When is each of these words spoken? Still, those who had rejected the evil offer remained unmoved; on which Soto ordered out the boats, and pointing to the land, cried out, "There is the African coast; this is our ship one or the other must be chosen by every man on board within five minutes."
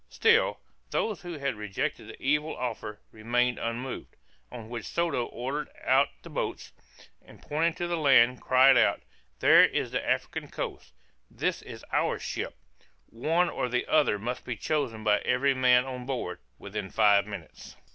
Still, 0.09 0.57
those 0.89 1.21
who 1.21 1.33
had 1.33 1.53
rejected 1.53 2.07
the 2.07 2.19
evil 2.19 2.57
offer 2.57 2.97
remained 3.11 3.59
unmoved; 3.59 4.15
on 4.51 4.67
which 4.67 4.85
Soto 4.87 5.25
ordered 5.27 5.69
out 5.83 6.07
the 6.23 6.29
boats, 6.31 6.71
and 7.23 7.39
pointing 7.39 7.75
to 7.75 7.85
the 7.85 7.97
land, 7.97 8.41
cried 8.41 8.79
out, 8.79 9.03
"There 9.41 9.63
is 9.63 9.91
the 9.91 10.03
African 10.03 10.49
coast; 10.49 10.91
this 11.29 11.61
is 11.61 11.85
our 11.91 12.17
ship 12.17 12.55
one 13.11 13.47
or 13.47 13.69
the 13.69 13.85
other 13.85 14.17
must 14.17 14.43
be 14.43 14.55
chosen 14.55 15.03
by 15.03 15.19
every 15.19 15.53
man 15.53 15.85
on 15.85 16.07
board 16.07 16.39
within 16.57 16.89
five 16.89 17.27
minutes." 17.27 17.75